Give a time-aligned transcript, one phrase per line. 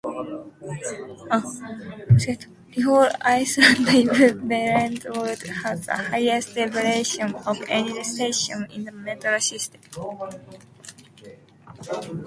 [2.83, 9.79] Rhode Island Ave-Brentwood has the highest elevation of any station in the Metro system.